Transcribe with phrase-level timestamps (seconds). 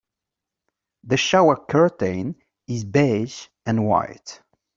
[1.03, 4.41] The shower curtain is beige and white.